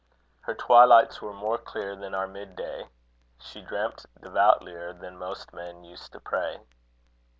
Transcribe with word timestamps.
Her 0.45 0.55
twilights 0.55 1.21
were 1.21 1.31
more 1.31 1.59
clear 1.59 1.95
than 1.95 2.15
our 2.15 2.25
mid 2.25 2.55
day; 2.55 2.89
She 3.37 3.61
dreamt 3.61 4.03
devoutlier 4.19 4.93
than 4.93 5.19
most 5.19 5.51
used 5.53 6.11
to 6.13 6.19
pray. 6.19 6.59